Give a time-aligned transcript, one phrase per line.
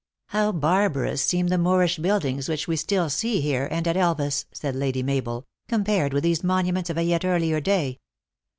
[0.29, 4.75] "How barbarous seem the Moorish buildings, which we still see here and at Elvas," said
[4.75, 7.99] Lady Mabel," compared with these monuments of a yet earlier day."